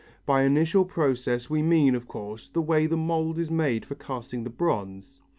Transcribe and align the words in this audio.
By 0.25 0.41
initial 0.41 0.83
process 0.83 1.47
we 1.47 1.61
mean, 1.61 1.93
of 1.93 2.07
course, 2.07 2.49
the 2.49 2.59
way 2.59 2.87
the 2.87 2.97
mould 2.97 3.37
is 3.37 3.51
made 3.51 3.85
for 3.85 3.93
casting 3.93 4.43
the 4.43 4.49
bronze. 4.49 5.21